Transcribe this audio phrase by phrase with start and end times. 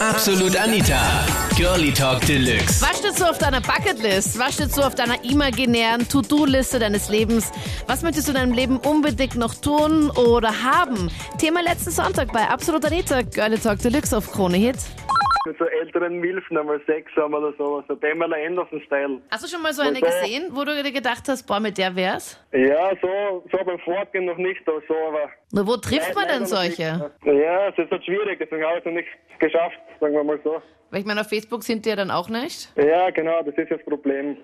[0.00, 0.98] Absolut Anita.
[1.58, 2.80] Girlie Talk Deluxe.
[2.80, 4.38] Was steht so auf deiner Bucketlist?
[4.38, 7.52] Was steht so auf deiner imaginären To-Do-Liste deines Lebens?
[7.86, 11.10] Was möchtest du in deinem Leben unbedingt noch tun oder haben?
[11.36, 13.20] Thema letzten Sonntag bei Absolut Anita.
[13.20, 14.78] Girlie Talk Deluxe auf Krone Hit.
[15.50, 19.20] Mit so älteren Milfen einmal Sex haben oder so, so Pamela Anderson-Style.
[19.30, 21.94] Hast du schon mal so eine gesehen, wo du dir gedacht hast, boah, mit der
[21.96, 22.38] wär's?
[22.52, 25.30] Ja, so, so beim Fortgehen noch nicht, aber so, aber...
[25.52, 27.10] Nur wo trifft man denn solche?
[27.24, 29.08] Ja, es ist halt schwierig, deswegen habe ich es noch nicht
[29.40, 30.62] geschafft, sagen wir mal so.
[30.90, 32.72] Weil ich meine, auf Facebook sind die ja dann auch nicht.
[32.76, 34.36] Ja, genau, das ist das Problem.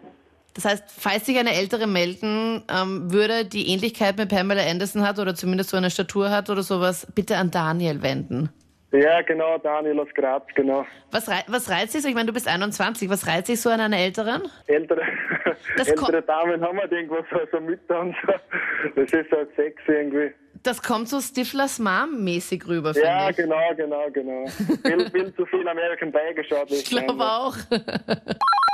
[0.55, 5.19] Das heißt, falls sich eine ältere melden ähm, würde, die Ähnlichkeit mit Pamela Anderson hat
[5.19, 8.49] oder zumindest so eine Statur hat oder sowas, bitte an Daniel wenden.
[8.97, 10.87] Ja, genau, Daniel aus Graz, genau.
[11.11, 12.09] Was, rei was reizt dich so?
[12.09, 13.11] Ich meine, du bist 21.
[13.11, 14.43] Was reizt dich so an einer älteren?
[14.67, 15.03] Ältere,
[15.77, 18.33] Das ältere Damen haben halt irgendwas so, so Mütter und so.
[18.95, 20.33] Das ist halt sexy irgendwie.
[20.63, 23.37] Das kommt so Stiflers Mom-mäßig rüber, finde Ja, ich.
[23.37, 24.47] genau, genau, genau.
[24.85, 26.71] Viel, viel zu viel American Pie geschaut.
[26.71, 27.57] Ich glaube auch.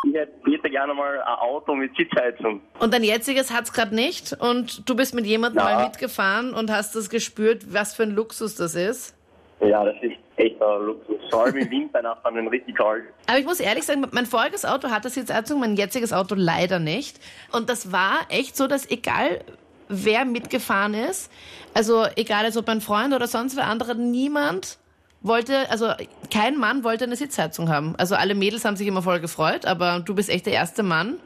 [0.05, 2.61] Ich hätte bitte gerne mal ein Auto mit Sitzheizung.
[2.79, 5.74] Und dein jetziges hat's gerade nicht und du bist mit jemandem Ja.
[5.77, 9.15] mal mitgefahren und hast das gespürt, was für ein Luxus das ist.
[9.63, 11.16] Ja, das ist echt ein Luxus.
[11.30, 13.05] Vor allem im Winter nach einem richtig kalt.
[13.29, 17.21] Aber ich muss ehrlich sagen, mein voriges Auto hatte Sitzheizung, mein jetziges Auto leider nicht.
[17.52, 19.40] Und das war echt so, dass egal
[19.88, 21.30] wer mitgefahren ist,
[21.74, 24.79] also egal als ob mein Freund oder sonst wer andere, niemand
[25.21, 25.93] wollte, also
[26.33, 27.95] kein Mann wollte eine Sitzheizung haben.
[27.99, 31.18] Also alle Mädels haben sich immer voll gefreut, aber du bist echt der erste Mann,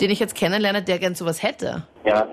[0.00, 1.82] den ich jetzt kennenlerne, der gern sowas hätte.
[2.04, 2.28] Ja,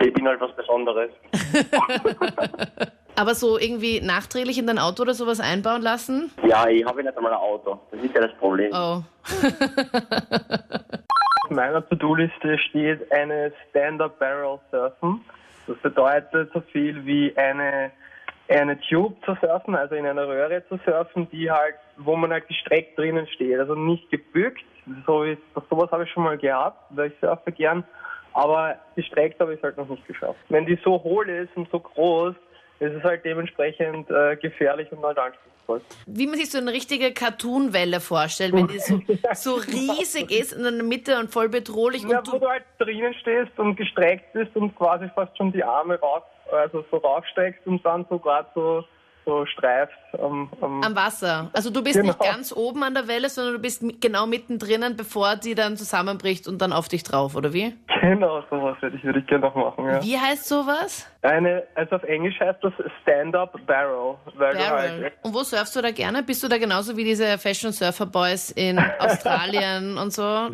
[0.00, 1.10] ich bin halt was Besonderes.
[3.16, 6.30] Aber so irgendwie nachträglich in dein Auto oder sowas einbauen lassen?
[6.46, 7.80] Ja, ich habe nicht einmal ein Auto.
[7.90, 8.70] Das ist ja das Problem.
[8.72, 9.02] Oh.
[11.44, 15.20] Auf meiner To-Do-Liste steht eine Stand-Up Barrel Surfen.
[15.66, 17.90] Das bedeutet so viel wie eine,
[18.48, 22.48] eine Tube zu surfen, also in einer Röhre zu surfen, die halt, wo man halt
[22.48, 24.64] gestreckt drinnen steht, also nicht gebückt.
[25.06, 27.84] So ist, sowas habe ich schon mal gehabt, weil ich surfe gern,
[28.34, 30.40] aber gestreckt habe ich es halt noch nicht geschafft.
[30.48, 32.34] Wenn die so hohl ist und so groß,
[32.84, 35.80] ist es halt dementsprechend äh, gefährlich und halt anspruchsvoll.
[36.06, 39.00] wie man sich so eine richtige Cartoon-Welle vorstellt, wenn die so,
[39.34, 43.14] so riesig ist in der Mitte und voll bedrohlich Ja, und wo du, halt drinnen
[43.14, 46.22] stehst und gestreckt bist und quasi fast schon die Arme raus,
[46.52, 48.84] also so raufsteckst und dann so gerade so,
[49.26, 51.48] so streifst am, am, am Wasser.
[51.54, 52.30] Also du bist nicht Genau.
[52.32, 56.60] ganz oben an der Welle, sondern du bist genau mittendrin, bevor die dann zusammenbricht und
[56.60, 57.74] dann auf dich drauf, oder wie?
[58.04, 60.02] Genau, sowas würde ich, würde ich gerne noch machen, ja.
[60.02, 61.10] Wie heißt sowas?
[61.22, 64.58] Eine, also auf Englisch heißt das Stand-Up Barrel, Barrel.
[64.58, 66.22] halt, Und wo surfst du da gerne?
[66.22, 70.50] Bist du da genauso wie diese Fashion Surfer Boys in Australien und so?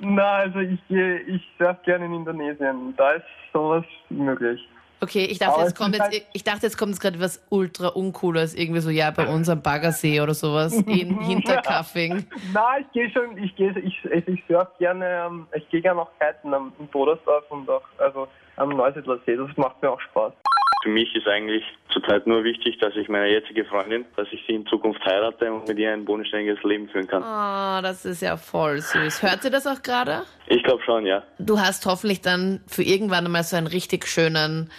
[0.00, 4.60] na, also ich ich surf gerne in Indonesien, da ist sowas möglich.
[5.02, 7.42] Okay, ich dachte, Aber jetzt kommt jetzt, halt- ich dachte, jetzt kommt jetzt gerade was
[7.48, 12.26] ultra uncooles, irgendwie so, ja, bei uns am Baggersee oder sowas, in Hinterkaffing.
[12.52, 16.02] Na, ich gehe schon, ich gehe, ich, also ich surf gerne, ähm, ich gehe gerne
[16.02, 20.32] auch kiten am im Bodersdorf und auch, also am Neusiedlersee, das macht mir auch Spaß.
[20.82, 24.54] Für mich ist eigentlich zurzeit nur wichtig, dass ich meine jetzige Freundin, dass ich sie
[24.54, 27.22] in Zukunft heirate und mit ihr ein bodenständiges Leben führen kann.
[27.22, 29.22] Oh, das ist ja voll süß.
[29.22, 30.22] Hört ihr das auch gerade?
[30.46, 31.22] Ich glaube schon, ja.
[31.38, 34.70] Du hast hoffentlich dann für irgendwann einmal so einen richtig schönen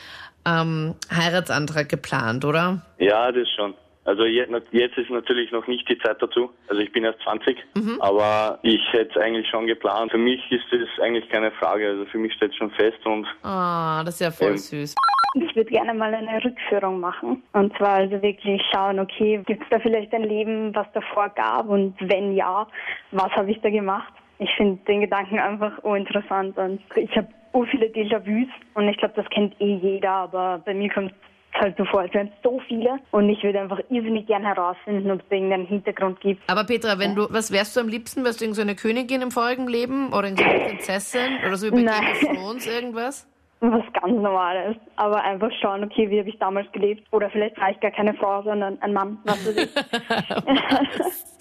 [0.46, 2.82] ähm, Heiratsantrag geplant, oder?
[2.98, 3.76] Ja, das schon.
[4.04, 6.50] Also je- jetzt ist natürlich noch nicht die Zeit dazu.
[6.68, 7.58] Also ich bin erst 20,
[8.00, 10.12] aber ich hätte es eigentlich schon geplant.
[10.12, 11.88] Für mich ist das eigentlich keine Frage.
[11.88, 14.58] Also für mich steht schon fest und Oh, das ist ja voll Ähm.
[14.58, 14.96] süß.
[15.36, 17.42] Ich würde gerne mal eine Rückführung machen.
[17.54, 21.70] Und zwar also wirklich schauen, okay, gibt es da vielleicht ein Leben, was davor gab?
[21.70, 22.68] Und wenn ja,
[23.12, 24.12] was habe ich da gemacht?
[24.40, 26.58] Ich finde den Gedanken einfach uninteressant.
[26.58, 30.74] Und ich habe so viele Déjà-vus und ich glaube, das kennt eh jeder, aber bei
[30.74, 31.18] mir kommt es
[31.62, 33.00] halt so vor, als wären es so viele.
[33.12, 36.42] Und ich würde einfach irrsinnig gern herausfinden, ob es irgendeinen Hintergrund gibt.
[36.50, 38.26] Aber Petra, wenn du, was wärst du am liebsten?
[38.26, 41.68] Wärst du irgend so eine Königin im vorigen Leben oder irgend so Prinzessin oder so
[41.68, 42.02] wie bei Nein.
[42.20, 43.28] Game of Thrones irgendwas?
[43.64, 44.76] Was ganz Normales.
[44.96, 47.08] Aber einfach schauen, okay, wie habe ich damals gelebt?
[47.12, 49.70] Oder vielleicht war ich gar keine Frau, sondern ein Mann, was weiß ich.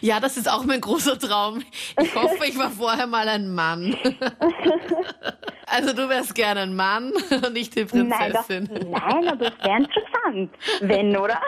[0.00, 1.62] Ja, das ist auch mein großer Traum.
[2.00, 3.96] Ich hoffe, ich war vorher mal ein Mann.
[5.72, 8.90] Also du wärst gerne ein Mann und nicht die Nein, das, Prinzessin.
[8.90, 10.50] nein, aber das wäre interessant.
[10.80, 11.40] Wenn, oder?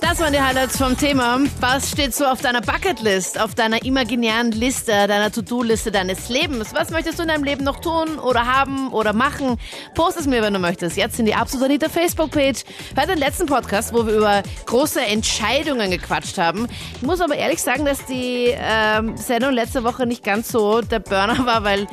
[0.00, 1.38] Das waren die Highlights vom Thema.
[1.60, 6.74] Was steht so auf deiner Bucketlist, auf deiner imaginären Liste, deiner To-Do-Liste deines Lebens?
[6.74, 9.58] Was möchtest du in deinem Leben noch tun oder haben oder machen?
[9.94, 10.96] Post es mir, wenn du möchtest.
[10.96, 12.64] Jetzt in die Absolut Anita Facebook-Page.
[12.96, 16.66] Hör den letzten Podcast, wo wir über große Entscheidungen gequatscht haben.
[16.96, 20.98] Ich muss aber ehrlich sagen, dass die ähm, Sendung letzte Woche nicht ganz so der
[20.98, 21.86] Burner war, weil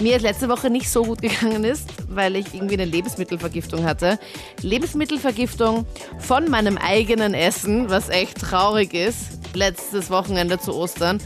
[0.00, 4.18] mir letzte Woche nicht so gut gegangen ist, weil ich irgendwie eine Lebensmittelvergiftung hatte.
[4.62, 5.86] Lebensmittelvergiftung
[6.18, 11.18] von meinem eigenen Essen, was echt traurig ist, letztes Wochenende zu Ostern.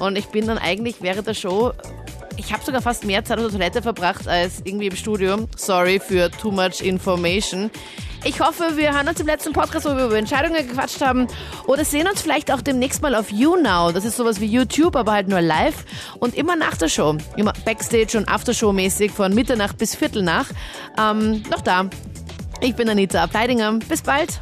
[0.00, 1.72] Und ich bin dann eigentlich während der Show
[2.38, 5.48] ich habe sogar fast mehr Zeit auf der Toilette verbracht als irgendwie im Studium.
[5.56, 7.68] Sorry für too much information.
[8.24, 11.28] Ich hoffe, wir hören uns im letzten Podcast, wo wir über Entscheidungen gequatscht haben.
[11.66, 13.92] Oder sehen uns vielleicht auch demnächst mal auf YouNow.
[13.92, 15.84] Das ist sowas wie YouTube, aber halt nur live.
[16.18, 17.16] Und immer nach der Show.
[17.36, 20.46] Immer Backstage und Aftershow-mäßig von Mitternacht bis Viertel nach.
[20.98, 21.88] Ähm, noch da.
[22.60, 23.78] Ich bin Anita Abteidinger.
[23.88, 24.40] Bis bald.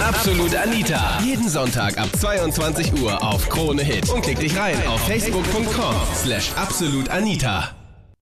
[0.00, 1.18] Absolut Anita.
[1.24, 4.10] Jeden Sonntag ab 22 Uhr auf Krone Hit.
[4.10, 7.83] Und klick dich rein auf facebook.com slash absolutanita.